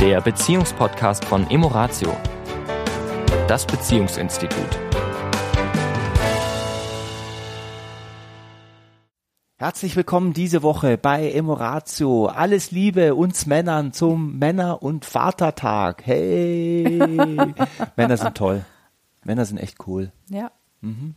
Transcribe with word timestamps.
der 0.00 0.22
Beziehungspodcast 0.22 1.26
von 1.26 1.50
Emoratio, 1.50 2.16
das 3.46 3.66
Beziehungsinstitut. 3.66 4.78
Herzlich 9.56 9.96
willkommen 9.96 10.32
diese 10.32 10.62
Woche 10.62 10.96
bei 10.96 11.30
Emoratio. 11.30 12.28
Alles 12.28 12.70
Liebe 12.70 13.14
uns 13.14 13.44
Männern 13.44 13.92
zum 13.92 14.38
Männer- 14.38 14.82
und 14.82 15.04
Vatertag. 15.04 16.06
Hey! 16.06 16.84
Männer 17.96 18.16
sind 18.16 18.34
toll. 18.34 18.64
Männer 19.22 19.44
sind 19.44 19.58
echt 19.58 19.86
cool. 19.86 20.12
Ja. 20.30 20.50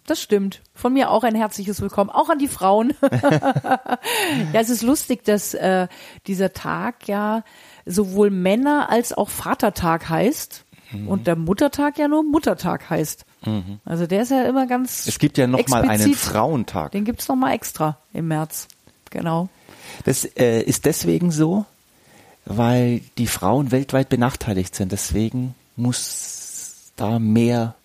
Das 0.05 0.21
stimmt. 0.21 0.61
Von 0.75 0.93
mir 0.93 1.09
auch 1.09 1.23
ein 1.23 1.35
herzliches 1.35 1.79
Willkommen, 1.79 2.09
auch 2.09 2.29
an 2.29 2.37
die 2.37 2.49
Frauen. 2.49 2.93
ja, 3.01 4.59
es 4.59 4.69
ist 4.69 4.81
lustig, 4.81 5.23
dass 5.23 5.53
äh, 5.53 5.87
dieser 6.27 6.51
Tag 6.51 7.07
ja 7.07 7.43
sowohl 7.85 8.29
Männer 8.29 8.89
als 8.89 9.13
auch 9.13 9.29
Vatertag 9.29 10.09
heißt 10.09 10.65
und 11.07 11.27
der 11.27 11.35
Muttertag 11.35 11.97
ja 11.97 12.07
nur 12.07 12.23
Muttertag 12.23 12.89
heißt. 12.89 13.25
Also 13.85 14.07
der 14.07 14.21
ist 14.21 14.31
ja 14.31 14.43
immer 14.43 14.67
ganz. 14.67 15.07
Es 15.07 15.19
gibt 15.19 15.37
ja 15.37 15.47
noch 15.47 15.67
mal 15.67 15.81
einen 15.81 15.91
explizit. 15.91 16.19
Frauentag. 16.19 16.91
Den 16.91 17.03
gibt's 17.03 17.27
noch 17.27 17.35
mal 17.35 17.53
extra 17.53 17.97
im 18.13 18.27
März. 18.27 18.67
Genau. 19.09 19.49
Das 20.05 20.23
äh, 20.23 20.61
ist 20.61 20.85
deswegen 20.85 21.31
so, 21.31 21.65
weil 22.45 23.01
die 23.17 23.27
Frauen 23.27 23.71
weltweit 23.71 24.09
benachteiligt 24.09 24.75
sind. 24.75 24.91
Deswegen 24.91 25.55
muss 25.75 26.91
da 26.95 27.19
mehr. 27.19 27.75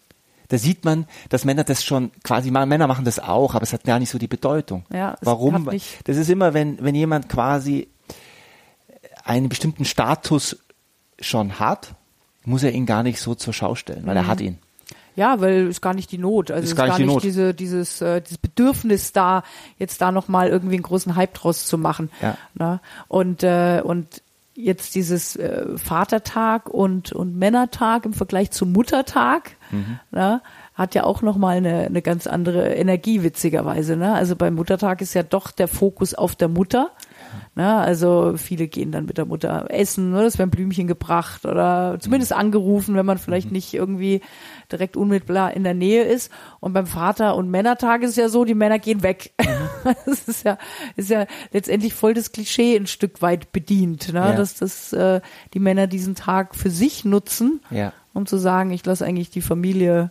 Da 0.48 0.56
sieht 0.58 0.84
man, 0.84 1.06
dass 1.28 1.44
Männer 1.44 1.64
das 1.64 1.84
schon 1.84 2.10
quasi 2.24 2.50
machen. 2.50 2.68
Männer 2.68 2.86
machen 2.86 3.04
das 3.04 3.18
auch, 3.18 3.54
aber 3.54 3.62
es 3.62 3.72
hat 3.72 3.84
gar 3.84 3.98
nicht 3.98 4.08
so 4.10 4.18
die 4.18 4.28
Bedeutung. 4.28 4.84
Ja, 4.92 5.16
Warum? 5.20 5.68
Das 6.04 6.16
ist 6.16 6.30
immer, 6.30 6.54
wenn, 6.54 6.82
wenn 6.82 6.94
jemand 6.94 7.28
quasi 7.28 7.88
einen 9.24 9.48
bestimmten 9.48 9.84
Status 9.84 10.56
schon 11.20 11.58
hat, 11.58 11.94
muss 12.44 12.62
er 12.62 12.72
ihn 12.72 12.86
gar 12.86 13.02
nicht 13.02 13.20
so 13.20 13.34
zur 13.34 13.52
Schau 13.52 13.74
stellen, 13.74 14.06
weil 14.06 14.16
er 14.16 14.22
Mhm. 14.22 14.28
hat 14.28 14.40
ihn. 14.40 14.58
Ja, 15.16 15.40
weil 15.40 15.66
ist 15.66 15.80
gar 15.82 15.94
nicht 15.94 16.12
die 16.12 16.18
Not. 16.18 16.50
Also 16.50 16.62
Ist 16.62 16.70
ist 16.70 16.76
gar 16.76 16.86
gar, 16.86 16.98
nicht 16.98 17.08
die 17.10 17.12
nicht 17.14 17.24
diese, 17.24 17.52
dieses, 17.52 18.00
äh, 18.00 18.20
dieses 18.22 18.38
Bedürfnis 18.38 19.12
da, 19.12 19.42
jetzt 19.76 20.00
da 20.00 20.12
nochmal 20.12 20.48
irgendwie 20.48 20.76
einen 20.76 20.84
großen 20.84 21.16
Hype 21.16 21.34
draus 21.34 21.66
zu 21.66 21.76
machen. 21.76 22.10
Ja. 22.22 22.36
Ne? 22.54 22.80
Und, 23.08 23.42
äh, 23.42 23.82
und 23.84 24.22
jetzt 24.58 24.94
dieses 24.96 25.36
äh, 25.36 25.78
Vatertag 25.78 26.68
und, 26.68 27.12
und 27.12 27.36
Männertag 27.36 28.04
im 28.04 28.12
Vergleich 28.12 28.50
zum 28.50 28.72
Muttertag, 28.72 29.52
Mhm. 29.70 30.00
ne? 30.10 30.40
Hat 30.78 30.94
ja 30.94 31.02
auch 31.02 31.22
nochmal 31.22 31.56
eine, 31.56 31.86
eine 31.86 32.02
ganz 32.02 32.28
andere 32.28 32.72
Energie, 32.74 33.24
witzigerweise. 33.24 33.96
Ne? 33.96 34.14
Also 34.14 34.36
beim 34.36 34.54
Muttertag 34.54 35.00
ist 35.02 35.12
ja 35.12 35.24
doch 35.24 35.50
der 35.50 35.66
Fokus 35.66 36.14
auf 36.14 36.36
der 36.36 36.46
Mutter. 36.46 36.92
Ne? 37.56 37.74
Also 37.74 38.34
viele 38.36 38.68
gehen 38.68 38.92
dann 38.92 39.04
mit 39.04 39.18
der 39.18 39.26
Mutter 39.26 39.66
essen, 39.70 40.12
ne? 40.12 40.22
es 40.22 40.38
werden 40.38 40.50
Blümchen 40.50 40.86
gebracht 40.86 41.44
oder 41.44 41.98
zumindest 41.98 42.32
angerufen, 42.32 42.94
wenn 42.94 43.04
man 43.04 43.18
vielleicht 43.18 43.50
nicht 43.50 43.74
irgendwie 43.74 44.20
direkt 44.70 44.96
unmittelbar 44.96 45.52
in 45.54 45.64
der 45.64 45.74
Nähe 45.74 46.04
ist. 46.04 46.30
Und 46.60 46.74
beim 46.74 46.86
Vater- 46.86 47.34
und 47.34 47.50
Männertag 47.50 48.02
ist 48.02 48.10
es 48.10 48.16
ja 48.16 48.28
so, 48.28 48.44
die 48.44 48.54
Männer 48.54 48.78
gehen 48.78 49.02
weg. 49.02 49.32
Das 50.04 50.28
ist 50.28 50.44
ja, 50.44 50.58
ist 50.96 51.08
ja 51.08 51.26
letztendlich 51.52 51.94
voll 51.94 52.12
das 52.12 52.32
Klischee 52.32 52.76
ein 52.76 52.86
Stück 52.88 53.22
weit 53.22 53.52
bedient, 53.52 54.12
ne? 54.12 54.18
Ja. 54.20 54.32
dass 54.32 54.54
das, 54.54 54.92
äh, 54.92 55.20
die 55.54 55.60
Männer 55.60 55.86
diesen 55.86 56.14
Tag 56.14 56.54
für 56.56 56.68
sich 56.68 57.04
nutzen, 57.04 57.60
Ja. 57.70 57.92
um 58.12 58.26
zu 58.26 58.36
sagen, 58.38 58.70
ich 58.72 58.84
lasse 58.84 59.06
eigentlich 59.06 59.30
die 59.30 59.40
Familie 59.40 60.10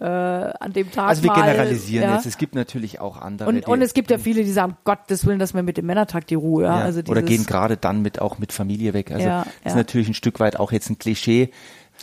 äh, 0.00 0.04
an 0.04 0.72
dem 0.72 0.90
Tag 0.90 1.08
Also 1.08 1.22
wir 1.22 1.30
mal, 1.30 1.42
generalisieren 1.46 2.08
ja? 2.08 2.14
jetzt. 2.16 2.26
Es 2.26 2.36
gibt 2.36 2.54
natürlich 2.54 3.00
auch 3.00 3.16
andere. 3.20 3.48
Und, 3.48 3.66
und 3.68 3.80
es 3.82 3.94
gibt 3.94 4.10
ja 4.10 4.18
viele, 4.18 4.42
die 4.44 4.50
sagen, 4.50 4.76
Gottes 4.84 5.24
Willen, 5.26 5.38
dass 5.38 5.54
wir 5.54 5.62
mit 5.62 5.76
dem 5.76 5.86
Männertag 5.86 6.26
die 6.26 6.34
Ruhe, 6.34 6.64
ja. 6.64 6.78
Ja, 6.80 6.84
Also 6.84 7.00
oder 7.08 7.22
gehen 7.22 7.46
gerade 7.46 7.76
dann 7.76 8.02
mit 8.02 8.20
auch 8.20 8.38
mit 8.38 8.52
Familie 8.52 8.92
weg. 8.94 9.10
Also 9.12 9.26
Ja, 9.26 9.46
das 9.62 9.72
ist 9.72 9.76
natürlich 9.76 10.08
ein 10.08 10.14
Stück 10.14 10.40
weit 10.40 10.58
auch 10.58 10.72
jetzt 10.72 10.90
ein 10.90 10.98
Klischee. 10.98 11.50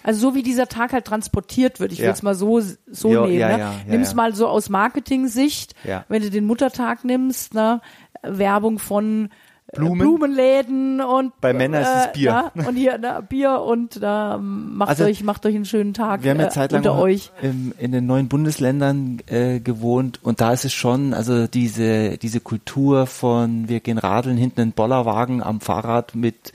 Also 0.03 0.21
so 0.29 0.35
wie 0.35 0.41
dieser 0.41 0.67
Tag 0.67 0.93
halt 0.93 1.03
transportiert 1.05 1.81
wird, 1.81 1.91
ich 1.91 1.99
Ja. 1.99 2.05
will 2.05 2.11
es 2.13 2.23
mal 2.23 2.33
so 2.33 2.61
so 2.87 3.11
Ja, 3.11 3.25
nehmen. 3.27 3.39
ja, 3.39 3.49
ne? 3.49 3.59
ja, 3.59 3.73
Nimm's 3.87 4.11
ja. 4.11 4.15
mal 4.15 4.33
so 4.33 4.47
aus 4.47 4.69
Marketing-Sicht, 4.69 5.75
wenn 6.07 6.21
du 6.21 6.29
den 6.29 6.45
Muttertag 6.45 7.03
nimmst, 7.03 7.53
ne? 7.53 7.81
Werbung 8.23 8.79
von 8.79 9.29
Blumen. 9.73 9.99
Blumenläden 9.99 10.99
und 11.01 11.39
Bei 11.39 11.53
Männern 11.53 11.83
ist 11.83 11.89
es 12.07 12.11
Bier. 12.13 12.51
Ne? 12.53 12.67
Und 12.67 12.75
hier 12.75 12.97
ne, 12.97 13.23
Bier 13.27 13.61
und 13.61 14.01
da 14.03 14.37
macht 14.37 14.89
Also, 14.89 15.05
euch 15.05 15.23
macht 15.23 15.45
euch 15.45 15.55
einen 15.55 15.65
schönen 15.65 15.93
Tag 15.93 16.23
Wir 16.23 16.31
haben 16.31 16.39
ja 16.39 16.47
äh, 16.47 16.49
zeitlang 16.49 16.79
unter 16.79 16.97
euch. 16.99 17.31
im, 17.41 17.73
in 17.77 17.91
den 17.91 18.05
neuen 18.05 18.27
Bundesländern 18.27 19.21
äh, 19.27 19.59
gewohnt 19.59 20.19
und 20.23 20.41
da 20.41 20.51
ist 20.51 20.65
es 20.65 20.73
schon, 20.73 21.13
also 21.13 21.47
diese, 21.47 22.17
diese 22.17 22.41
Kultur 22.41 23.07
von 23.07 23.69
wir 23.69 23.79
gehen 23.79 23.97
radeln 23.97 24.37
hinten 24.37 24.59
in 24.61 24.71
Bollerwagen 24.73 25.41
am 25.41 25.61
Fahrrad 25.61 26.15
mit 26.15 26.51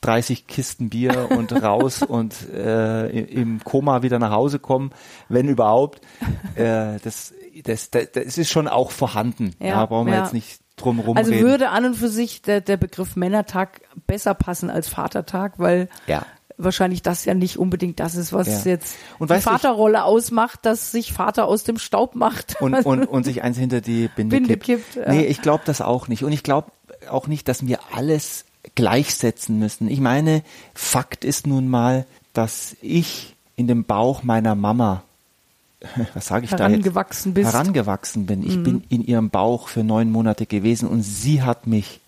30 0.00 0.46
Kisten 0.46 0.90
Bier 0.90 1.28
und 1.30 1.52
raus 1.62 2.02
und 2.02 2.34
äh, 2.52 3.08
im 3.08 3.62
Koma 3.62 4.02
wieder 4.02 4.18
nach 4.18 4.30
Hause 4.30 4.58
kommen, 4.58 4.90
wenn 5.28 5.48
überhaupt. 5.48 6.00
Äh, 6.54 6.98
das, 7.02 7.34
das, 7.64 7.90
das, 7.90 8.12
das 8.12 8.38
ist 8.38 8.50
schon 8.50 8.68
auch 8.68 8.90
vorhanden. 8.90 9.54
Ja, 9.60 9.68
Ja, 9.68 9.86
brauchen 9.86 10.06
wir 10.06 10.14
ja. 10.14 10.22
jetzt 10.22 10.32
nicht 10.32 10.60
drum 10.78 11.00
rumreden. 11.00 11.32
Also 11.32 11.44
würde 11.46 11.68
an 11.70 11.84
und 11.84 11.94
für 11.94 12.08
sich 12.08 12.42
der, 12.42 12.60
der 12.60 12.76
Begriff 12.76 13.16
Männertag 13.16 13.80
besser 14.06 14.34
passen 14.34 14.70
als 14.70 14.88
Vatertag, 14.88 15.54
weil 15.58 15.88
Ja. 16.06 16.24
wahrscheinlich 16.56 17.02
das 17.02 17.24
ja 17.24 17.34
nicht 17.34 17.56
unbedingt 17.58 18.00
das 18.00 18.14
ist, 18.14 18.32
was 18.32 18.64
Ja. 18.64 18.72
jetzt 18.72 18.96
Und 19.18 19.30
die 19.30 19.34
du, 19.34 19.38
ich- 19.38 19.44
Vaterrolle 19.44 20.04
ausmacht, 20.04 20.60
dass 20.66 20.90
sich 20.90 21.12
Vater 21.12 21.46
aus 21.46 21.64
dem 21.64 21.78
Staub 21.78 22.14
macht. 22.14 22.60
und, 22.60 22.74
und, 22.86 23.04
und 23.04 23.24
sich 23.24 23.42
eins 23.42 23.56
hinter 23.58 23.80
die 23.80 24.08
Binde, 24.16 24.36
Binde 24.36 24.56
kippt. 24.56 24.64
kippt, 24.92 24.96
ja. 25.06 25.12
Nee, 25.12 25.24
ich 25.26 25.42
glaube 25.42 25.62
das 25.66 25.80
auch 25.80 26.08
nicht. 26.08 26.24
Und 26.24 26.32
ich 26.32 26.42
glaube 26.42 26.70
auch 27.10 27.26
nicht, 27.26 27.46
dass 27.48 27.66
wir 27.66 27.78
alles 27.94 28.44
gleichsetzen 28.74 29.58
müssen. 29.58 29.88
Ich 29.88 30.00
meine, 30.00 30.42
Fakt 30.74 31.24
ist 31.24 31.46
nun 31.46 31.68
mal, 31.68 32.06
dass 32.32 32.76
ich 32.80 33.34
in 33.56 33.66
dem 33.66 33.84
Bauch 33.84 34.22
meiner 34.22 34.54
Mama, 34.54 35.02
was 36.14 36.26
sage 36.26 36.44
ich 36.44 36.50
da 36.50 36.56
jetzt? 36.56 36.68
Herangewachsen 36.68 37.34
bist. 37.34 37.48
Mhm. 37.48 37.52
Herangewachsen 37.52 38.26
bin. 38.26 38.46
Ich 38.46 38.62
bin 38.62 38.82
in 38.88 39.04
ihrem 39.04 39.30
Bauch 39.30 39.68
für 39.68 39.84
neun 39.84 40.10
Monate 40.10 40.46
gewesen 40.46 40.88
und 40.88 41.02
sie 41.02 41.42
hat 41.42 41.66
mich 41.66 42.00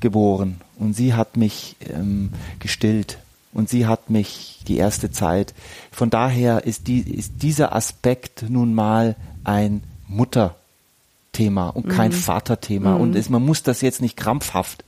geboren 0.00 0.60
und 0.78 0.94
sie 0.94 1.14
hat 1.14 1.36
mich 1.36 1.76
ähm, 1.88 2.30
gestillt 2.58 3.18
und 3.52 3.68
sie 3.68 3.86
hat 3.86 4.10
mich 4.10 4.60
die 4.68 4.76
erste 4.76 5.10
Zeit. 5.10 5.54
Von 5.90 6.10
daher 6.10 6.64
ist, 6.64 6.86
die, 6.86 7.00
ist 7.00 7.42
dieser 7.42 7.74
Aspekt 7.74 8.44
nun 8.48 8.74
mal 8.74 9.16
ein 9.44 9.82
Mutterthema 10.08 11.70
und 11.70 11.88
kein 11.88 12.12
Vaterthema. 12.12 12.94
Und 12.94 13.16
es, 13.16 13.30
man 13.30 13.44
muss 13.44 13.62
das 13.62 13.80
jetzt 13.80 14.02
nicht 14.02 14.16
krampfhaft 14.16 14.84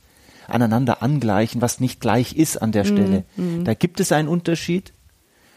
aneinander 0.47 1.01
angleichen, 1.03 1.61
was 1.61 1.79
nicht 1.79 1.99
gleich 1.99 2.33
ist 2.33 2.57
an 2.57 2.71
der 2.71 2.83
Stelle. 2.83 3.23
Da 3.63 3.73
gibt 3.73 3.99
es 3.99 4.11
einen 4.11 4.27
Unterschied 4.27 4.93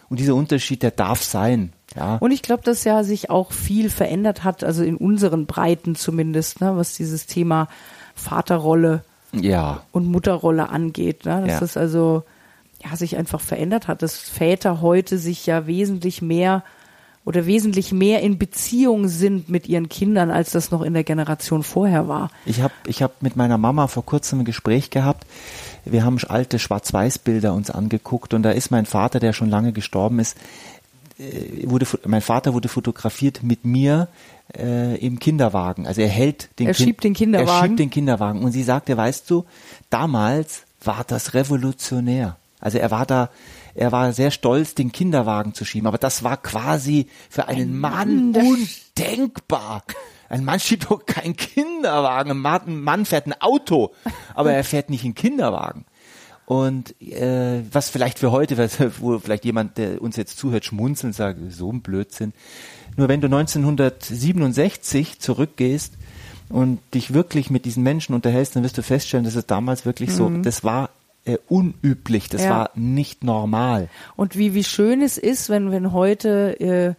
und 0.08 0.18
dieser 0.20 0.34
Unterschied, 0.34 0.82
der 0.82 0.90
darf 0.90 1.22
sein. 1.22 1.72
Ja. 1.96 2.16
Und 2.16 2.30
ich 2.30 2.42
glaube, 2.42 2.62
dass 2.62 2.84
ja 2.84 3.04
sich 3.04 3.30
auch 3.30 3.52
viel 3.52 3.90
verändert 3.90 4.44
hat, 4.44 4.64
also 4.64 4.82
in 4.82 4.96
unseren 4.96 5.46
Breiten 5.46 5.94
zumindest, 5.94 6.60
ne, 6.60 6.76
was 6.76 6.94
dieses 6.94 7.26
Thema 7.26 7.68
Vaterrolle 8.14 9.04
ja. 9.32 9.82
und 9.92 10.06
Mutterrolle 10.06 10.68
angeht. 10.68 11.24
Ne? 11.24 11.42
Dass 11.42 11.50
Ja. 11.54 11.60
das 11.60 11.76
also 11.76 12.24
ja 12.84 12.96
sich 12.96 13.16
einfach 13.16 13.40
verändert 13.40 13.88
hat, 13.88 14.02
dass 14.02 14.16
Väter 14.16 14.80
heute 14.80 15.18
sich 15.18 15.46
ja 15.46 15.66
wesentlich 15.66 16.22
mehr 16.22 16.62
oder 17.24 17.46
wesentlich 17.46 17.92
mehr 17.92 18.20
in 18.20 18.36
Beziehung 18.36 19.06
sind 19.06 19.48
mit 19.48 19.68
ihren 19.68 19.88
Kindern, 19.88 20.32
als 20.32 20.50
das 20.50 20.72
noch 20.72 20.82
in 20.82 20.92
der 20.92 21.04
Generation 21.04 21.62
vorher 21.62 22.08
war. 22.08 22.30
Ich 22.46 22.62
habe 22.62 22.72
ich 22.86 23.00
hab 23.00 23.22
mit 23.22 23.36
meiner 23.36 23.58
Mama 23.58 23.86
vor 23.86 24.04
kurzem 24.04 24.40
ein 24.40 24.44
Gespräch 24.44 24.90
gehabt. 24.90 25.24
Wir 25.84 26.04
haben 26.04 26.18
alte 26.28 26.58
Schwarz-Weiß-Bilder 26.58 27.52
uns 27.54 27.70
angeguckt 27.70 28.34
und 28.34 28.42
da 28.42 28.50
ist 28.50 28.72
mein 28.72 28.86
Vater, 28.86 29.20
der 29.20 29.32
schon 29.32 29.50
lange 29.50 29.72
gestorben 29.72 30.18
ist, 30.18 30.36
wurde, 31.64 31.86
fo- 31.86 31.98
mein 32.06 32.20
Vater 32.22 32.54
wurde 32.54 32.68
fotografiert 32.68 33.42
mit 33.42 33.64
mir 33.64 34.08
äh, 34.56 34.96
im 34.96 35.18
Kinderwagen. 35.18 35.86
Also 35.86 36.00
er 36.00 36.08
hält 36.08 36.48
den 36.58 36.68
Er 36.68 36.74
Kin- 36.74 36.84
schiebt 36.84 37.04
den 37.04 37.14
Kinderwagen. 37.14 37.48
Er 37.50 37.62
schiebt 37.66 37.78
den 37.78 37.90
Kinderwagen. 37.90 38.42
Und 38.42 38.52
sie 38.52 38.62
sagte, 38.62 38.96
weißt 38.96 39.30
du, 39.30 39.44
damals 39.90 40.62
war 40.84 41.04
das 41.06 41.34
revolutionär. 41.34 42.36
Also 42.60 42.78
er 42.78 42.90
war 42.90 43.06
da, 43.06 43.30
er 43.74 43.92
war 43.92 44.12
sehr 44.12 44.30
stolz, 44.30 44.74
den 44.74 44.92
Kinderwagen 44.92 45.54
zu 45.54 45.64
schieben. 45.64 45.86
Aber 45.86 45.98
das 45.98 46.22
war 46.22 46.36
quasi 46.36 47.06
für 47.30 47.48
einen 47.48 47.78
Mann, 47.78 48.30
Mann, 48.30 48.32
der 48.32 48.44
undenkbar. 48.44 49.82
Ein 50.28 50.44
Mann 50.44 50.60
schiebt 50.60 50.90
doch 50.90 51.04
keinen 51.04 51.36
Kinderwagen. 51.36 52.30
Ein 52.30 52.38
Mann, 52.38 52.60
ein 52.66 52.80
Mann 52.80 53.04
fährt 53.04 53.26
ein 53.26 53.38
Auto, 53.40 53.90
aber 54.34 54.52
er 54.52 54.64
fährt 54.64 54.88
nicht 54.90 55.04
einen 55.04 55.14
Kinderwagen. 55.14 55.84
Und 56.46 57.00
äh, 57.00 57.60
was 57.72 57.88
vielleicht 57.90 58.18
für 58.18 58.30
heute, 58.32 58.58
was- 58.58 58.78
wo 59.00 59.18
vielleicht 59.18 59.44
jemand, 59.44 59.78
der 59.78 60.02
uns 60.02 60.16
jetzt 60.16 60.38
zuhört, 60.38 60.64
schmunzeln 60.64 61.10
und 61.10 61.14
sagt, 61.14 61.38
so 61.50 61.72
ein 61.72 61.80
Blödsinn. 61.80 62.32
Nur 62.96 63.08
wenn 63.08 63.20
du 63.20 63.28
1967 63.28 65.18
zurückgehst 65.18 65.94
und 66.48 66.78
dich 66.94 67.14
wirklich 67.14 67.50
mit 67.50 67.64
diesen 67.64 67.82
Menschen 67.82 68.14
unterhältst, 68.14 68.56
dann 68.56 68.62
wirst 68.62 68.76
du 68.78 68.82
feststellen, 68.82 69.24
dass 69.24 69.36
es 69.36 69.46
damals 69.46 69.86
wirklich 69.86 70.12
so, 70.12 70.28
das 70.28 70.64
war 70.64 70.90
äh, 71.24 71.38
unüblich, 71.48 72.28
das 72.28 72.42
Ja. 72.42 72.50
war 72.50 72.70
nicht 72.74 73.22
normal. 73.24 73.88
Und 74.16 74.36
wie, 74.36 74.54
wie 74.54 74.64
schön 74.64 75.00
es 75.02 75.18
ist, 75.18 75.48
wenn, 75.48 75.70
wenn 75.70 75.92
heute 75.92 76.58
äh, 76.60 76.94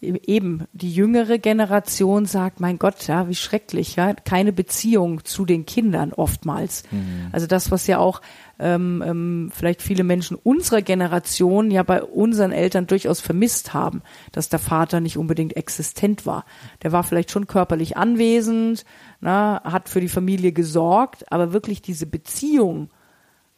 eben 0.00 0.66
die 0.72 0.92
jüngere 0.92 1.38
Generation 1.38 2.26
sagt, 2.26 2.60
mein 2.60 2.78
Gott, 2.78 3.06
ja, 3.06 3.28
wie 3.28 3.34
schrecklich, 3.34 3.96
ja, 3.96 4.14
keine 4.14 4.52
Beziehung 4.52 5.24
zu 5.24 5.44
den 5.44 5.66
Kindern 5.66 6.12
oftmals. 6.12 6.84
Mhm. 6.90 7.28
Also 7.32 7.46
das, 7.46 7.70
was 7.70 7.86
ja 7.86 7.98
auch 7.98 8.20
ähm, 8.58 9.02
ähm, 9.04 9.50
vielleicht 9.54 9.82
viele 9.82 10.04
Menschen 10.04 10.36
unserer 10.36 10.82
Generation 10.82 11.70
ja 11.70 11.82
bei 11.82 12.02
unseren 12.02 12.52
Eltern 12.52 12.86
durchaus 12.86 13.20
vermisst 13.20 13.74
haben, 13.74 14.02
dass 14.32 14.48
der 14.48 14.58
Vater 14.58 15.00
nicht 15.00 15.18
unbedingt 15.18 15.56
existent 15.56 16.26
war. 16.26 16.44
Der 16.82 16.92
war 16.92 17.02
vielleicht 17.02 17.30
schon 17.30 17.46
körperlich 17.46 17.96
anwesend, 17.96 18.84
na, 19.20 19.62
hat 19.64 19.88
für 19.88 20.00
die 20.00 20.08
Familie 20.08 20.52
gesorgt, 20.52 21.30
aber 21.30 21.52
wirklich 21.52 21.82
diese 21.82 22.06
Beziehung 22.06 22.90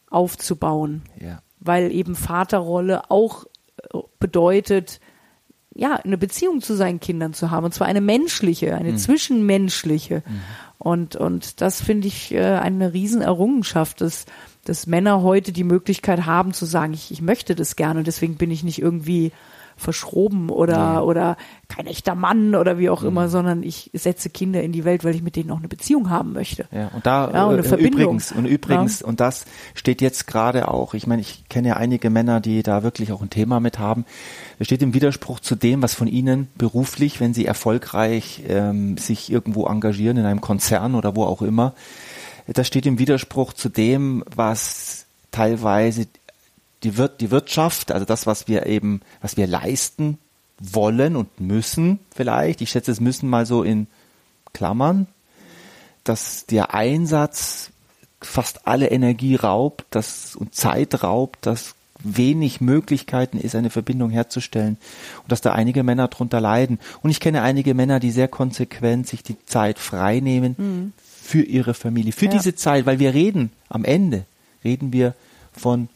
aufzubauen, 0.09 1.03
ja. 1.19 1.41
weil 1.59 1.91
eben 1.91 2.15
Vaterrolle 2.15 3.11
auch 3.11 3.45
äh, 3.93 3.99
bedeutet, 4.19 4.99
ja, 5.79 5.95
eine 5.95 6.17
Beziehung 6.17 6.61
zu 6.61 6.75
seinen 6.75 6.99
Kindern 6.99 7.33
zu 7.33 7.51
haben, 7.51 7.63
und 7.63 7.73
zwar 7.73 7.87
eine 7.87 8.01
menschliche, 8.01 8.75
eine 8.75 8.91
mhm. 8.91 8.97
zwischenmenschliche. 8.97 10.23
Mhm. 10.27 10.41
Und, 10.77 11.15
und 11.15 11.61
das 11.61 11.81
finde 11.81 12.07
ich 12.07 12.33
äh, 12.33 12.41
eine 12.41 12.93
Riesenerrungenschaft, 12.93 14.01
dass, 14.01 14.25
dass 14.65 14.87
Männer 14.87 15.21
heute 15.21 15.51
die 15.51 15.63
Möglichkeit 15.63 16.25
haben 16.25 16.53
zu 16.53 16.65
sagen, 16.65 16.93
ich, 16.93 17.11
ich 17.11 17.21
möchte 17.21 17.55
das 17.55 17.75
gerne, 17.75 18.03
deswegen 18.03 18.35
bin 18.35 18.51
ich 18.51 18.63
nicht 18.63 18.81
irgendwie 18.81 19.31
verschroben 19.79 20.49
oder, 20.49 20.95
nee. 20.95 20.99
oder 20.99 21.37
kein 21.67 21.87
echter 21.87 22.15
Mann 22.15 22.55
oder 22.55 22.77
wie 22.77 22.89
auch 22.89 23.01
mhm. 23.01 23.07
immer, 23.07 23.29
sondern 23.29 23.63
ich 23.63 23.89
setze 23.93 24.29
Kinder 24.29 24.61
in 24.61 24.71
die 24.71 24.85
Welt, 24.85 25.03
weil 25.03 25.15
ich 25.15 25.21
mit 25.21 25.35
denen 25.35 25.51
auch 25.51 25.57
eine 25.57 25.67
Beziehung 25.67 26.09
haben 26.09 26.33
möchte. 26.33 26.65
Ja, 26.71 26.89
und 26.93 27.05
da 27.05 27.31
ja, 27.31 27.45
und 27.45 27.53
eine 27.53 27.61
äh, 27.61 27.67
Verbindung. 27.67 28.01
übrigens, 28.01 28.31
und 28.31 28.45
übrigens, 28.45 28.99
ja. 28.99 29.07
und 29.07 29.19
das 29.19 29.45
steht 29.73 30.01
jetzt 30.01 30.27
gerade 30.27 30.67
auch, 30.67 30.93
ich 30.93 31.07
meine, 31.07 31.21
ich 31.21 31.47
kenne 31.49 31.69
ja 31.69 31.77
einige 31.77 32.09
Männer, 32.09 32.41
die 32.41 32.63
da 32.63 32.83
wirklich 32.83 33.11
auch 33.11 33.21
ein 33.21 33.29
Thema 33.29 33.59
mit 33.59 33.79
haben. 33.79 34.05
Das 34.57 34.67
steht 34.67 34.81
im 34.81 34.93
Widerspruch 34.93 35.39
zu 35.39 35.55
dem, 35.55 35.81
was 35.81 35.93
von 35.93 36.07
ihnen 36.07 36.47
beruflich, 36.57 37.19
wenn 37.19 37.33
sie 37.33 37.45
erfolgreich 37.45 38.43
ähm, 38.47 38.97
sich 38.97 39.31
irgendwo 39.31 39.65
engagieren, 39.65 40.17
in 40.17 40.25
einem 40.25 40.41
Konzern 40.41 40.95
oder 40.95 41.15
wo 41.15 41.23
auch 41.23 41.41
immer, 41.41 41.73
das 42.47 42.67
steht 42.67 42.85
im 42.85 42.99
Widerspruch 42.99 43.53
zu 43.53 43.69
dem, 43.69 44.23
was 44.35 45.05
teilweise 45.31 46.07
die, 46.83 46.97
Wir 46.97 47.07
die 47.07 47.31
Wirtschaft, 47.31 47.91
also 47.91 48.05
das, 48.05 48.25
was 48.25 48.47
wir 48.47 48.65
eben, 48.65 49.01
was 49.21 49.37
wir 49.37 49.47
leisten 49.47 50.17
wollen 50.59 51.15
und 51.15 51.39
müssen 51.39 51.99
vielleicht, 52.13 52.61
ich 52.61 52.69
schätze 52.69 52.91
es 52.91 52.99
müssen 52.99 53.29
mal 53.29 53.45
so 53.45 53.63
in 53.63 53.87
Klammern, 54.53 55.07
dass 56.03 56.45
der 56.45 56.73
Einsatz 56.73 57.71
fast 58.21 58.67
alle 58.67 58.87
Energie 58.87 59.35
raubt, 59.35 59.85
das 59.91 60.35
und 60.35 60.53
Zeit 60.53 61.03
raubt, 61.03 61.45
dass 61.45 61.75
wenig 62.01 62.61
Möglichkeiten 62.61 63.37
ist, 63.37 63.55
eine 63.55 63.69
Verbindung 63.69 64.09
herzustellen 64.09 64.77
und 65.23 65.31
dass 65.31 65.41
da 65.41 65.51
einige 65.51 65.83
Männer 65.83 66.07
drunter 66.07 66.39
leiden. 66.39 66.79
Und 67.01 67.09
ich 67.09 67.19
kenne 67.19 67.41
einige 67.41 67.73
Männer, 67.73 67.99
die 67.99 68.11
sehr 68.11 68.27
konsequent 68.27 69.07
sich 69.07 69.21
die 69.23 69.37
Zeit 69.45 69.79
frei 69.79 70.19
nehmen 70.19 70.55
mhm. 70.57 70.93
für 71.03 71.41
ihre 71.41 71.73
Familie, 71.73 72.13
für 72.13 72.25
ja. 72.25 72.31
diese 72.31 72.55
Zeit, 72.55 72.85
weil 72.85 72.99
wir 72.99 73.13
reden 73.13 73.51
am 73.67 73.83
Ende, 73.83 74.25
reden 74.63 74.93
wir 74.93 75.13
von 75.51 75.89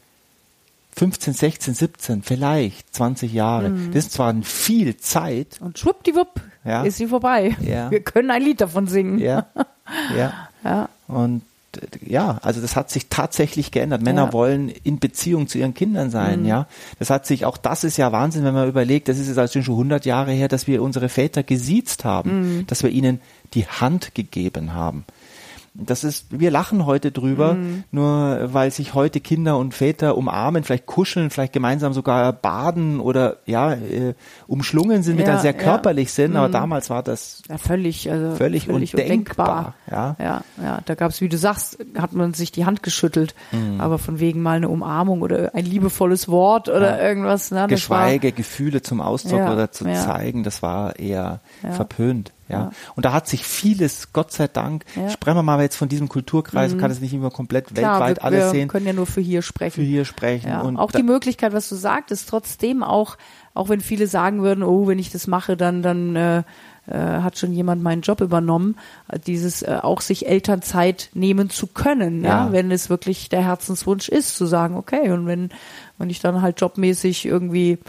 15, 0.95 1.33
16, 1.33 1.73
17, 1.73 2.23
vielleicht 2.23 2.93
20 2.95 3.33
Jahre. 3.33 3.69
Mhm. 3.69 3.91
Das 3.93 4.05
ist 4.05 4.13
zwar 4.13 4.33
viel 4.43 4.97
Zeit. 4.97 5.59
Und 5.59 5.79
schwuppdiwupp 5.79 6.39
ja. 6.65 6.83
ist 6.83 6.97
sie 6.97 7.07
vorbei. 7.07 7.55
Ja. 7.61 7.89
Wir 7.91 8.01
können 8.01 8.31
ein 8.31 8.41
Lied 8.41 8.61
davon 8.61 8.87
singen. 8.87 9.19
Ja. 9.19 9.47
Ja. 10.17 10.47
ja. 10.63 10.87
Und 11.07 11.41
ja, 12.05 12.39
also 12.41 12.61
das 12.61 12.75
hat 12.75 12.89
sich 12.89 13.07
tatsächlich 13.07 13.71
geändert. 13.71 14.01
Männer 14.01 14.27
ja. 14.27 14.33
wollen 14.33 14.69
in 14.69 14.99
Beziehung 14.99 15.47
zu 15.47 15.57
ihren 15.57 15.73
Kindern 15.73 16.09
sein, 16.09 16.41
mhm. 16.41 16.45
ja. 16.45 16.67
Das 16.99 17.09
hat 17.09 17.25
sich, 17.25 17.45
auch 17.45 17.57
das 17.57 17.83
ist 17.83 17.97
ja 17.97 18.11
Wahnsinn, 18.11 18.43
wenn 18.43 18.53
man 18.53 18.69
überlegt, 18.69 19.07
das 19.07 19.17
ist 19.17 19.27
jetzt 19.27 19.37
also 19.37 19.61
schon 19.61 19.73
100 19.73 20.05
Jahre 20.05 20.31
her, 20.31 20.47
dass 20.47 20.67
wir 20.67 20.81
unsere 20.81 21.09
Väter 21.09 21.43
gesiezt 21.43 22.05
haben, 22.05 22.59
mhm. 22.59 22.67
dass 22.67 22.83
wir 22.83 22.91
ihnen 22.91 23.21
die 23.53 23.65
Hand 23.67 24.15
gegeben 24.15 24.73
haben. 24.73 25.05
Das 25.75 26.03
ist, 26.03 26.27
wir 26.29 26.51
lachen 26.51 26.85
heute 26.85 27.11
drüber, 27.11 27.55
mhm. 27.55 27.83
nur 27.89 28.53
weil 28.53 28.69
sich 28.69 28.93
heute 28.93 29.19
Kinder 29.19 29.57
und 29.57 29.73
Väter 29.73 30.15
umarmen, 30.15 30.63
vielleicht 30.63 30.85
kuscheln, 30.85 31.31
vielleicht 31.31 31.51
gemeinsam 31.51 31.93
sogar 31.93 32.31
baden 32.31 32.99
oder 32.99 33.37
ja, 33.47 33.73
äh, 33.73 34.13
umschlungen 34.45 35.01
sind, 35.01 35.19
ja, 35.19 35.25
da 35.25 35.39
sehr 35.39 35.53
körperlich 35.53 36.09
ja. 36.09 36.13
sind, 36.13 36.31
mhm. 36.31 36.37
aber 36.37 36.49
damals 36.49 36.91
war 36.91 37.01
das 37.01 37.41
ja, 37.49 37.57
völlig, 37.57 38.11
also 38.11 38.35
völlig, 38.35 38.65
völlig 38.65 38.93
undenkbar. 38.93 39.73
undenkbar. 39.89 40.15
Ja, 40.19 40.23
ja, 40.23 40.43
ja. 40.63 40.79
da 40.85 40.93
gab 40.93 41.09
es, 41.09 41.21
wie 41.21 41.29
du 41.29 41.37
sagst, 41.39 41.79
hat 41.97 42.13
man 42.13 42.35
sich 42.35 42.51
die 42.51 42.65
Hand 42.65 42.83
geschüttelt, 42.83 43.33
mhm. 43.51 43.81
aber 43.81 43.97
von 43.97 44.19
wegen 44.19 44.43
mal 44.43 44.57
eine 44.57 44.69
Umarmung 44.69 45.23
oder 45.23 45.55
ein 45.55 45.65
liebevolles 45.65 46.27
Wort 46.27 46.69
oder 46.69 47.01
irgendwas. 47.01 47.49
Ne, 47.49 47.65
Geschweige, 47.67 48.27
war, 48.27 48.31
Gefühle 48.31 48.83
zum 48.83 49.01
Ausdruck 49.01 49.41
oder 49.41 49.71
zu 49.71 49.85
zeigen, 49.85 50.43
das 50.43 50.61
war 50.61 50.99
eher 50.99 51.39
verpönt. 51.71 52.31
Ja. 52.49 52.71
Und 52.95 53.05
da 53.05 53.13
hat 53.13 53.27
sich 53.27 53.43
vieles, 53.43 54.11
Gott 54.13 54.31
sei 54.31 54.47
Dank, 54.47 54.85
ja. 54.95 55.09
sprechen 55.09 55.37
wir 55.37 55.43
mal 55.43 55.61
jetzt 55.61 55.75
von 55.75 55.89
diesem 55.89 56.09
Kulturkreis, 56.09 56.73
mhm. 56.73 56.77
kann 56.79 56.91
es 56.91 56.99
nicht 56.99 57.13
immer 57.13 57.29
komplett 57.29 57.73
Klar, 57.73 57.99
weltweit 57.99 58.17
wir, 58.17 58.23
alles 58.25 58.39
wir 58.39 58.49
sehen. 58.49 58.59
Wir 58.61 58.67
können 58.67 58.85
ja 58.85 58.93
nur 58.93 59.05
für 59.05 59.21
hier 59.21 59.41
sprechen. 59.41 59.75
Für 59.75 59.81
hier 59.81 60.05
sprechen. 60.05 60.49
Ja. 60.49 60.61
Und 60.61 60.77
auch 60.77 60.91
die 60.91 61.03
Möglichkeit, 61.03 61.53
was 61.53 61.69
du 61.69 61.75
sagtest, 61.75 62.29
trotzdem 62.29 62.83
auch, 62.83 63.17
auch 63.53 63.69
wenn 63.69 63.81
viele 63.81 64.07
sagen 64.07 64.41
würden, 64.41 64.63
oh, 64.63 64.87
wenn 64.87 64.99
ich 64.99 65.11
das 65.11 65.27
mache, 65.27 65.55
dann, 65.55 65.81
dann 65.81 66.15
äh, 66.15 66.43
äh, 66.85 66.97
hat 66.97 67.37
schon 67.37 67.53
jemand 67.53 67.81
meinen 67.81 68.01
Job 68.01 68.19
übernommen, 68.19 68.75
dieses 69.25 69.61
äh, 69.61 69.79
auch 69.81 70.01
sich 70.01 70.27
Elternzeit 70.27 71.09
nehmen 71.13 71.49
zu 71.49 71.67
können, 71.67 72.23
ja. 72.23 72.47
ja, 72.47 72.51
wenn 72.51 72.71
es 72.71 72.89
wirklich 72.89 73.29
der 73.29 73.45
Herzenswunsch 73.45 74.09
ist, 74.09 74.35
zu 74.35 74.45
sagen, 74.45 74.75
okay, 74.75 75.11
und 75.11 75.25
wenn, 75.25 75.49
wenn 75.97 76.09
ich 76.09 76.19
dann 76.19 76.41
halt 76.41 76.59
jobmäßig 76.59 77.25
irgendwie 77.25 77.79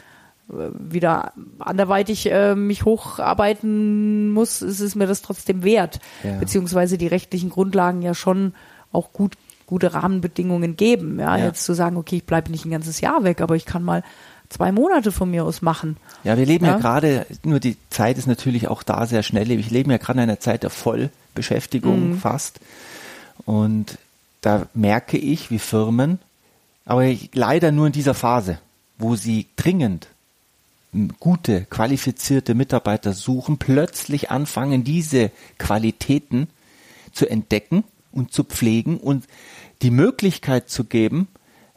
wieder 0.49 1.33
anderweitig 1.59 2.31
äh, 2.31 2.55
mich 2.55 2.85
hocharbeiten 2.85 4.31
muss, 4.31 4.63
ist 4.63 4.81
es 4.81 4.95
mir 4.95 5.07
das 5.07 5.23
trotzdem 5.23 5.65
wert. 5.65 6.01
Ja. 6.23 6.39
Beziehungsweise 6.39 6.99
die 6.99 7.07
rechtlichen 7.07 7.51
Grundlagen 7.51 8.03
ja 8.03 8.15
schon 8.15 8.53
auch 8.93 9.13
gut, 9.13 9.35
gute 9.67 9.95
Rahmenbedingungen 9.95 10.77
geben. 10.77 11.19
Ja, 11.19 11.37
ja. 11.37 11.47
jetzt 11.47 11.65
zu 11.65 11.73
sagen, 11.75 11.97
okay, 11.97 12.17
ich 12.17 12.25
bleibe 12.25 12.51
nicht 12.51 12.67
ein 12.67 12.71
ganzes 12.71 13.01
Jahr 13.01 13.25
weg, 13.25 13.41
aber 13.41 13.57
ich 13.57 13.65
kann 13.65 13.83
mal 13.83 14.03
zwei 14.51 14.71
Monate 14.71 15.13
von 15.13 15.31
mir 15.31 15.45
aus 15.45 15.63
machen. 15.63 15.97
Ja, 16.23 16.37
wir 16.37 16.47
leben 16.47 16.67
ja, 16.67 16.73
ja 16.73 16.79
gerade, 16.79 17.27
nur 17.43 17.59
die 17.59 17.77
Zeit 17.91 18.19
ist 18.19 18.27
natürlich 18.27 18.69
auch 18.69 18.83
da 18.83 19.07
sehr 19.07 19.23
schnell. 19.23 19.49
Wir 19.49 19.57
leben 19.57 19.91
ja 19.91 19.97
gerade 19.97 20.19
in 20.19 20.29
einer 20.29 20.41
Zeit 20.41 20.63
der 20.63 20.71
Vollbeschäftigung 20.71 22.11
mhm. 22.11 22.19
fast. 22.19 22.61
Und 23.47 23.99
da 24.43 24.67
merke 24.75 25.17
ich, 25.17 25.51
wie 25.51 25.59
Firmen, 25.59 26.19
aber 26.85 27.11
leider 27.33 27.73
nur 27.73 27.87
in 27.87 27.93
dieser 27.93 28.15
Phase, 28.15 28.59
wo 28.99 29.17
sie 29.17 29.47
dringend 29.57 30.09
gute, 31.21 31.67
qualifizierte 31.67 32.55
Mitarbeiter 32.55 33.13
suchen, 33.13 33.59
plötzlich 33.59 34.31
anfangen, 34.31 34.85
diese 34.85 35.31
Qualitäten 35.59 36.49
zu 37.13 37.29
entdecken 37.29 37.85
und 38.13 38.33
zu 38.33 38.45
pflegen 38.45 38.99
und 38.99 39.27
die 39.83 39.91
Möglichkeit 39.91 40.69
zu 40.69 40.85
geben, 40.85 41.29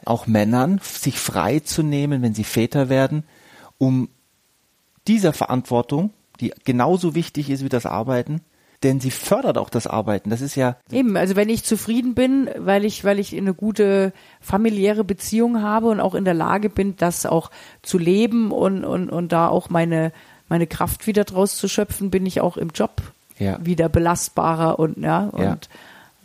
auch 0.04 0.26
Männern 0.26 0.80
sich 0.82 1.18
frei 1.18 1.60
zu 1.60 1.82
nehmen, 1.82 2.22
wenn 2.22 2.34
sie 2.34 2.44
Väter 2.44 2.88
werden, 2.88 3.24
um 3.76 4.08
dieser 5.06 5.32
Verantwortung, 5.32 6.10
die 6.40 6.52
genauso 6.64 7.14
wichtig 7.14 7.50
ist 7.50 7.64
wie 7.64 7.68
das 7.68 7.86
Arbeiten, 7.86 8.40
denn 8.82 9.00
sie 9.00 9.10
fördert 9.10 9.58
auch 9.58 9.70
das 9.70 9.86
Arbeiten. 9.86 10.30
Das 10.30 10.40
ist 10.40 10.54
ja 10.54 10.76
eben. 10.90 11.16
Also 11.16 11.36
wenn 11.36 11.48
ich 11.48 11.64
zufrieden 11.64 12.14
bin, 12.14 12.48
weil 12.56 12.84
ich 12.84 13.04
weil 13.04 13.18
ich 13.18 13.36
eine 13.36 13.54
gute 13.54 14.12
familiäre 14.40 15.04
Beziehung 15.04 15.62
habe 15.62 15.88
und 15.88 16.00
auch 16.00 16.14
in 16.14 16.24
der 16.24 16.34
Lage 16.34 16.70
bin, 16.70 16.96
das 16.96 17.26
auch 17.26 17.50
zu 17.82 17.98
leben 17.98 18.52
und 18.52 18.84
und 18.84 19.10
und 19.10 19.32
da 19.32 19.48
auch 19.48 19.68
meine 19.68 20.12
meine 20.48 20.66
Kraft 20.66 21.06
wieder 21.06 21.24
draus 21.24 21.56
zu 21.56 21.68
schöpfen, 21.68 22.10
bin 22.10 22.24
ich 22.24 22.40
auch 22.40 22.56
im 22.56 22.70
Job 22.70 23.02
ja. 23.38 23.58
wieder 23.64 23.88
belastbarer 23.88 24.78
und 24.78 24.98
ja 24.98 25.24
und 25.24 25.42
ja. 25.42 25.58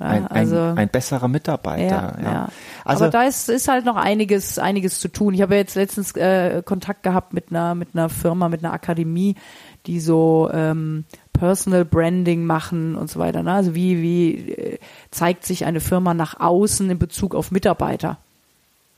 Ja, 0.04 0.10
ein, 0.10 0.28
also, 0.28 0.58
ein, 0.58 0.78
ein, 0.80 0.90
besserer 0.90 1.30
Mitarbeiter. 1.30 2.16
Ja, 2.20 2.22
ja. 2.22 2.32
ja. 2.34 2.50
Also, 2.84 3.06
Aber 3.06 3.12
da 3.12 3.24
ist, 3.24 3.48
ist 3.48 3.70
halt 3.70 3.86
noch 3.86 3.96
einiges, 3.96 4.60
einiges 4.60 5.00
zu 5.00 5.08
tun. 5.08 5.34
Ich 5.34 5.42
habe 5.42 5.56
jetzt 5.56 5.76
letztens 5.76 6.14
äh, 6.18 6.62
Kontakt 6.64 7.04
gehabt 7.04 7.34
mit 7.34 7.46
einer, 7.52 7.74
mit 7.74 7.90
einer 7.94 8.10
Firma, 8.10 8.50
mit 8.50 8.66
einer 8.66 8.74
Akademie, 8.74 9.36
die 9.86 10.02
so 10.02 10.50
ähm, 10.54 11.06
Personal 11.32 11.86
Branding 11.86 12.46
machen 12.46 12.96
und 12.96 13.10
so 13.10 13.18
weiter. 13.20 13.44
Ne? 13.44 13.54
Also 13.54 13.76
wie, 13.76 14.02
wie 14.02 14.52
äh, 14.52 14.80
zeigt 15.10 15.46
sich 15.46 15.66
eine 15.66 15.80
Firma 15.80 16.14
nach 16.14 16.38
außen 16.38 16.90
in 16.90 17.00
Bezug 17.00 17.34
auf 17.34 17.52
Mitarbeiter? 17.52 18.18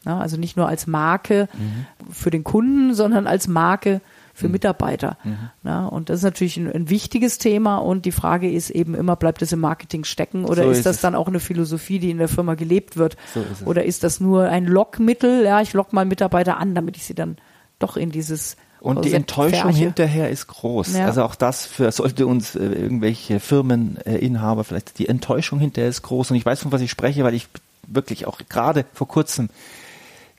Ne? 0.06 0.16
Also 0.16 0.38
nicht 0.38 0.58
nur 0.58 0.68
als 0.68 0.88
Marke 0.88 1.48
mhm. 1.54 1.86
für 2.12 2.32
den 2.32 2.44
Kunden, 2.44 2.96
sondern 2.96 3.28
als 3.28 3.48
Marke 3.48 4.02
für 4.36 4.48
mhm. 4.48 4.52
Mitarbeiter. 4.52 5.18
Mhm. 5.24 5.38
Ne? 5.64 5.90
Und 5.90 6.10
das 6.10 6.18
ist 6.18 6.24
natürlich 6.24 6.58
ein, 6.58 6.72
ein, 6.72 6.90
wichtiges 6.90 7.38
Thema 7.38 7.78
und 7.78 8.06
die 8.06 8.12
Frage 8.12 8.52
ist 8.52 8.70
eben 8.70 8.94
immer, 8.94 9.16
bleibt 9.16 9.42
es 9.42 9.54
im 9.54 9.62
Marketing 9.62 10.04
stecken 10.04 10.44
oder 10.44 10.64
so 10.64 10.70
ist, 10.70 10.80
ist 10.80 10.86
das 10.86 11.02
dann 11.02 11.16
auch 11.16 11.28
eine 11.28 11.40
Philosophie, 11.40 12.00
die 12.00 12.12
in 12.12 12.18
der 12.18 12.28
Firma 12.28 12.56
gelebt 12.56 12.98
wird? 12.98 13.16
So 13.34 13.40
ist 13.40 13.66
oder 13.66 13.86
ist 13.86 14.04
das 14.04 14.20
nur 14.20 14.50
ein 14.50 14.66
Lockmittel? 14.66 15.46
Ja, 15.46 15.62
ich 15.62 15.74
lock 15.74 15.94
mal 15.94 16.06
Mitarbeiter 16.06 16.58
an, 16.58 16.76
damit 16.76 16.98
ich 16.98 17.06
sie 17.06 17.16
dann 17.16 17.38
doch 17.80 17.96
in 17.96 18.12
dieses 18.12 18.58
und 18.82 19.04
die 19.04 19.14
Enttäuschung 19.14 19.72
hinterher 19.72 20.30
ist 20.30 20.46
groß. 20.46 20.96
Ja. 20.96 21.06
Also 21.06 21.24
auch 21.24 21.34
das 21.34 21.66
für, 21.66 21.92
sollte 21.92 22.28
uns 22.28 22.56
äh, 22.56 22.60
irgendwelche 22.66 23.40
Firmeninhaber 23.40 24.64
vielleicht, 24.64 25.00
die 25.00 25.08
Enttäuschung 25.08 25.60
hinterher 25.60 25.90
ist 25.90 26.04
groß. 26.04 26.30
Und 26.30 26.38
ich 26.38 26.46
weiß, 26.46 26.62
von 26.62 26.72
was 26.72 26.82
ich 26.82 26.92
spreche, 26.92 27.24
weil 27.24 27.34
ich 27.34 27.48
wirklich 27.88 28.28
auch 28.28 28.40
gerade 28.48 28.86
vor 28.94 29.08
kurzem 29.08 29.50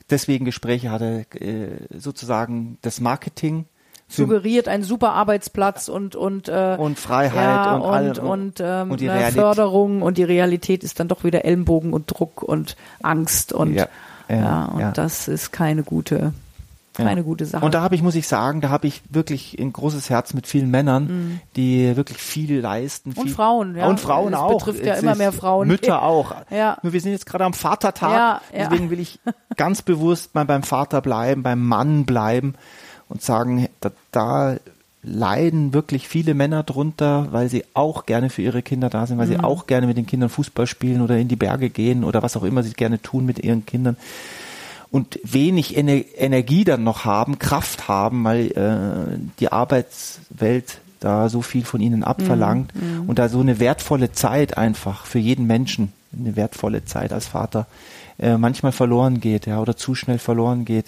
deswegen 0.09 0.45
Gespräche 0.45 0.91
hatte, 0.91 1.25
äh, 1.33 1.97
sozusagen 1.97 2.77
das 2.81 3.01
Marketing 3.01 3.65
suggeriert 4.07 4.67
einen 4.67 4.83
super 4.83 5.13
Arbeitsplatz 5.13 5.89
und 5.89 6.15
und 6.15 6.47
äh, 6.47 6.75
und 6.79 6.97
Freiheit 6.97 7.35
ja, 7.35 7.75
und 7.75 7.81
und 7.81 7.89
all- 7.89 8.19
und, 8.19 8.59
ähm, 8.61 8.91
und 8.91 9.01
die 9.01 9.05
ne, 9.05 9.13
Realität. 9.13 9.41
Förderung 9.41 10.01
und 10.01 10.17
die 10.17 10.23
Realität 10.23 10.83
ist 10.83 10.99
dann 10.99 11.07
doch 11.07 11.23
wieder 11.23 11.45
Ellenbogen 11.45 11.93
und 11.93 12.05
Druck 12.07 12.41
und 12.41 12.77
Angst 13.03 13.51
und 13.51 13.73
Ja, 13.73 13.87
ja, 14.29 14.35
ja, 14.35 14.65
und 14.65 14.79
ja. 14.79 14.91
das 14.91 15.27
ist 15.27 15.51
keine 15.51 15.83
gute 15.83 16.33
keine 17.05 17.23
gute 17.23 17.45
Sache. 17.45 17.63
Und 17.63 17.75
da 17.75 17.81
habe 17.81 17.95
ich, 17.95 18.01
muss 18.01 18.15
ich 18.15 18.27
sagen, 18.27 18.61
da 18.61 18.69
habe 18.69 18.87
ich 18.87 19.03
wirklich 19.09 19.57
ein 19.59 19.71
großes 19.71 20.09
Herz 20.09 20.33
mit 20.33 20.47
vielen 20.47 20.71
Männern, 20.71 21.39
die 21.55 21.95
wirklich 21.95 22.17
viel 22.17 22.59
leisten. 22.59 23.11
Mhm. 23.11 23.17
Und 23.17 23.25
viel, 23.27 23.35
Frauen, 23.35 23.75
ja. 23.75 23.87
Und 23.87 23.99
Frauen 23.99 24.33
Es 24.33 24.39
auch. 24.39 24.57
betrifft 24.57 24.83
ja 24.83 24.95
Es 24.95 25.03
immer 25.03 25.15
mehr 25.15 25.31
Frauen. 25.31 25.67
Mütter 25.67 26.01
auch. 26.01 26.33
Ja. 26.49 26.77
Nur 26.81 26.93
wir 26.93 27.01
sind 27.01 27.11
jetzt 27.11 27.25
gerade 27.25 27.45
am 27.45 27.53
Vatertag. 27.53 28.11
Ja, 28.11 28.41
ja. 28.51 28.67
Deswegen 28.67 28.89
will 28.89 28.99
ich 28.99 29.19
ganz 29.57 29.81
bewusst 29.81 30.33
mal 30.33 30.45
beim 30.45 30.63
Vater 30.63 31.01
bleiben, 31.01 31.43
beim 31.43 31.63
Mann 31.63 32.05
bleiben 32.05 32.55
und 33.09 33.21
sagen, 33.21 33.67
da, 33.81 33.91
da 34.11 34.57
leiden 35.03 35.73
wirklich 35.73 36.07
viele 36.07 36.33
Männer 36.33 36.63
drunter, 36.63 37.27
weil 37.31 37.49
sie 37.49 37.63
auch 37.73 38.05
gerne 38.05 38.29
für 38.29 38.41
ihre 38.41 38.61
Kinder 38.61 38.89
da 38.89 39.05
sind, 39.07 39.17
weil 39.17 39.27
Mhm. 39.27 39.31
sie 39.31 39.39
auch 39.39 39.67
gerne 39.67 39.87
mit 39.87 39.95
den 39.97 40.05
Kindern 40.05 40.29
Fußball 40.29 40.67
spielen 40.67 41.01
oder 41.01 41.17
in 41.17 41.27
die 41.27 41.35
Berge 41.35 41.69
gehen 41.69 42.03
oder 42.03 42.21
was 42.23 42.35
auch 42.35 42.43
immer 42.43 42.63
sie 42.63 42.73
gerne 42.73 43.01
tun 43.01 43.25
mit 43.25 43.39
ihren 43.39 43.65
Kindern 43.65 43.95
und 44.91 45.19
wenig 45.23 45.77
Ener 45.77 46.01
Energie 46.17 46.63
dann 46.63 46.83
noch 46.83 47.05
haben, 47.05 47.39
Kraft 47.39 47.87
haben, 47.87 48.23
weil 48.23 48.51
äh, 48.51 49.17
die 49.39 49.51
Arbeitswelt 49.51 50.79
da 50.99 51.29
so 51.29 51.41
viel 51.41 51.63
von 51.63 51.79
ihnen 51.79 52.03
abverlangt 52.03 52.73
und 53.05 53.19
da 53.19 53.29
so 53.29 53.39
eine 53.39 53.59
wertvolle 53.59 54.13
Zeit 54.13 54.57
einfach 54.57 55.05
für 55.05 55.19
jeden 55.19 55.45
Menschen, 55.45 55.93
eine 56.17 56.35
wertvolle 56.35 56.85
Zeit 56.85 57.13
als 57.13 57.27
Vater 57.27 57.67
äh, 58.17 58.37
manchmal 58.37 58.71
verloren 58.71 59.19
geht, 59.21 59.45
ja, 59.45 59.59
oder 59.59 59.77
zu 59.77 59.93
schnell 59.93 60.17
verloren 60.17 60.65
geht. 60.65 60.85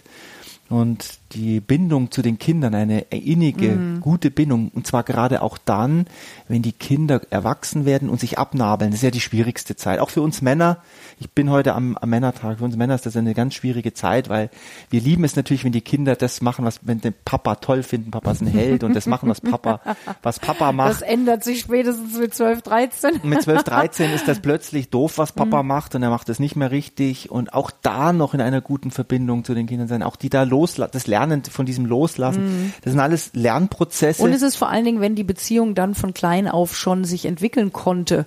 Und 0.70 1.20
die 1.32 1.60
Bindung 1.60 2.12
zu 2.12 2.22
den 2.22 2.38
Kindern, 2.38 2.76
eine 2.76 3.02
innige, 3.02 4.00
gute 4.02 4.30
Bindung, 4.30 4.70
und 4.74 4.86
zwar 4.86 5.04
gerade 5.04 5.42
auch 5.42 5.58
dann, 5.58 6.06
wenn 6.48 6.62
die 6.62 6.72
Kinder 6.72 7.22
erwachsen 7.32 7.86
werden 7.86 8.08
und 8.10 8.20
sich 8.20 8.38
abnabeln. 8.38 8.92
Das 8.92 9.00
ist 9.00 9.04
ja 9.04 9.12
die 9.12 9.20
schwierigste 9.20 9.76
Zeit. 9.76 10.00
Auch 10.00 10.10
für 10.12 10.22
uns 10.22 10.42
Männer. 10.42 10.78
Ich 11.20 11.30
bin 11.32 11.50
heute 11.50 11.74
am, 11.74 11.98
am 11.98 12.10
Männertag. 12.10 12.60
Für 12.60 12.64
uns 12.64 12.76
Männer 12.78 12.96
ist 12.96 13.06
das 13.06 13.18
eine 13.18 13.34
ganz 13.34 13.56
schwierige 13.56 13.94
Zeit, 13.94 14.30
weil 14.30 14.50
wir 14.90 15.02
lieben 15.02 15.24
es 15.24 15.36
natürlich, 15.36 15.64
wenn 15.64 15.72
die 15.72 15.82
Kinder 15.82 16.16
das 16.16 16.42
machen, 16.42 16.66
was, 16.66 16.80
wenn 16.84 17.02
den 17.02 17.16
Papa 17.26 17.56
toll 17.56 17.82
finden. 17.84 18.12
Papa 18.12 18.32
ist 18.32 18.42
ein 18.42 18.48
Held 18.48 18.84
und 18.84 18.96
das 18.96 19.08
machen, 19.08 19.28
was 19.30 19.42
Papa, 19.42 19.82
was 20.22 20.40
Papa 20.40 20.68
das 20.68 20.76
macht. 20.76 21.02
ändert 21.02 21.44
sich 21.44 21.62
spätestens 21.62 22.18
mit 22.18 22.34
12, 22.34 22.62
13. 22.62 23.22
Mit 23.24 23.42
12, 23.42 23.64
13 23.64 24.12
ist 24.12 24.28
das 24.28 24.40
plötzlich 24.40 24.90
doof, 24.90 25.18
was 25.18 25.34
Mhm. 25.34 25.40
Papa 25.40 25.64
macht 25.64 25.96
und 25.96 26.04
er 26.04 26.10
macht 26.10 26.30
es 26.30 26.40
nicht 26.40 26.56
mehr 26.56 26.72
richtig 26.72 27.32
und 27.32 27.54
auch 27.54 27.72
da 27.82 28.14
noch 28.14 28.34
in 28.34 28.42
einer 28.42 28.62
guten 28.62 28.92
Verbindung 28.92 29.44
zu 29.44 29.54
den 29.54 29.68
Kindern 29.68 29.88
sein, 29.88 30.04
auch 30.04 30.16
die 30.16 30.30
da 30.30 30.44
loslassen, 30.60 30.92
das 30.94 31.08
Lernen 31.08 31.44
von 31.44 31.66
diesem 31.66 31.86
Loslassen, 31.86 32.74
das 32.84 32.92
sind 32.92 33.00
alles 33.00 33.32
Lernprozesse. 33.34 34.22
Mhm. 34.22 34.26
Und 34.30 34.34
es 34.36 34.42
ist 34.42 34.56
vor 34.56 34.70
allen 34.70 34.86
Dingen, 34.86 35.02
wenn 35.02 35.16
die 35.16 35.24
Beziehung 35.24 35.76
dann 35.76 35.96
von 35.96 36.14
klein 36.14 36.48
auf 36.48 36.76
schon 36.76 37.06
sich 37.06 37.26
entwickeln 37.26 37.72
konnte, 37.74 38.26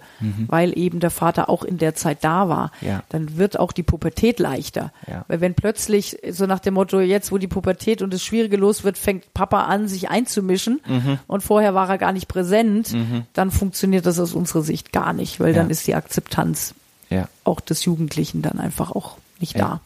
weil 0.48 0.76
eben 0.78 1.00
der 1.00 1.10
Vater 1.10 1.48
auch 1.48 1.62
in 1.64 1.78
der 1.78 1.94
Zeit 1.94 2.24
da 2.24 2.48
war, 2.48 2.70
Mhm. 2.80 2.88
Ja. 2.88 3.02
dann 3.10 3.36
wird 3.36 3.58
auch 3.58 3.72
die 3.72 3.82
Pubertät 3.82 4.38
leichter. 4.38 4.92
Ja. 5.06 5.24
Weil 5.28 5.40
wenn 5.40 5.54
plötzlich 5.54 6.18
so 6.30 6.46
nach 6.46 6.60
dem 6.60 6.74
Motto, 6.74 7.00
jetzt 7.00 7.32
wo 7.32 7.38
die 7.38 7.48
Pubertät 7.48 8.02
und 8.02 8.12
das 8.14 8.22
Schwierige 8.22 8.56
los 8.56 8.84
wird, 8.84 8.96
fängt 8.98 9.32
Papa 9.34 9.64
an, 9.64 9.88
sich 9.88 10.08
einzumischen 10.10 10.80
Mhm. 10.86 11.18
und 11.26 11.42
vorher 11.42 11.74
war 11.74 11.88
er 11.90 11.98
gar 11.98 12.12
nicht 12.12 12.28
präsent, 12.28 12.94
dann 13.34 13.50
funktioniert 13.50 14.06
das 14.06 14.18
aus 14.18 14.32
unserer 14.34 14.62
Sicht 14.62 14.92
gar 14.92 15.12
nicht, 15.12 15.40
weil 15.40 15.52
dann 15.52 15.66
Ja. 15.66 15.70
ist 15.72 15.86
die 15.86 15.94
Akzeptanz 15.94 16.74
auch 17.44 17.60
des 17.60 17.84
Jugendlichen 17.84 18.40
dann 18.40 18.58
einfach 18.58 18.90
auch 18.92 19.16
nicht 19.38 19.58
da. 19.58 19.80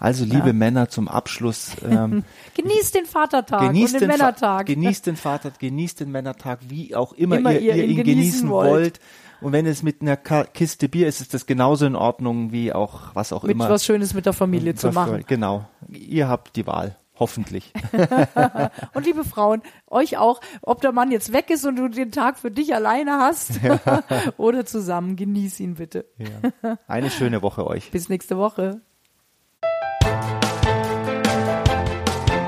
Also 0.00 0.24
liebe 0.24 0.48
Ja. 0.48 0.52
Männer 0.52 0.88
zum 0.88 1.06
Abschluss, 1.08 1.76
ähm, 1.88 2.24
Genießt 2.56 2.94
den 2.94 3.04
Vatertag 3.06 3.60
genießt, 3.68 3.94
und 3.94 4.00
den 4.00 4.08
den 4.08 4.18
Männertag. 4.18 4.66
genießt 4.66 5.06
den 5.06 5.16
Vater, 5.16 5.52
genießt 5.58 6.00
den 6.00 6.10
Männertag, 6.10 6.58
wie 6.68 6.96
auch 6.96 7.12
immer, 7.12 7.36
Immer 7.38 7.52
ihr, 7.52 7.60
ihr 7.60 7.74
ihr 7.76 7.84
ihn 7.84 7.96
genießen 7.98 8.14
genießen 8.14 8.48
wollt. 8.50 8.70
wollt. 8.70 9.00
Und 9.42 9.52
wenn 9.52 9.66
es 9.66 9.82
mit 9.82 10.02
einer 10.02 10.16
Kiste 10.16 10.88
Bier 10.88 11.06
ist, 11.06 11.20
ist 11.20 11.32
das 11.34 11.46
genauso 11.46 11.86
in 11.86 11.96
Ordnung 11.96 12.50
wie 12.52 12.72
auch 12.72 13.14
was 13.14 13.32
auch 13.32 13.42
mit 13.42 13.52
immer. 13.52 13.68
was 13.70 13.84
Schönes 13.84 14.12
mit 14.14 14.26
der 14.26 14.32
Familie 14.32 14.74
zu 14.74 14.90
machen. 14.90 15.22
Genau. 15.26 15.66
Ihr 15.88 16.28
habt 16.28 16.56
die 16.56 16.66
Wahl. 16.66 16.96
Hoffentlich. 17.18 17.72
Und 18.94 19.04
liebe 19.04 19.24
Frauen, 19.24 19.60
euch 19.86 20.16
auch, 20.16 20.40
ob 20.62 20.80
der 20.80 20.92
Mann 20.92 21.10
jetzt 21.10 21.34
weg 21.34 21.50
ist 21.50 21.66
und 21.66 21.76
du 21.76 21.88
den 21.88 22.12
Tag 22.12 22.38
für 22.38 22.50
dich 22.50 22.74
alleine 22.74 23.18
hast 23.18 23.60
oder 24.38 24.64
zusammen, 24.64 25.16
genieß 25.16 25.60
ihn 25.60 25.74
bitte. 25.74 26.06
Ja. 26.16 26.78
Eine 26.86 27.10
schöne 27.10 27.42
Woche 27.42 27.66
euch. 27.66 27.90
Bis 27.90 28.08
nächste 28.08 28.38
Woche. 28.38 28.80